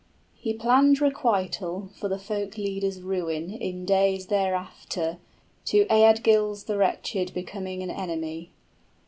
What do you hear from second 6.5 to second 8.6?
the wretched Becoming an enemy.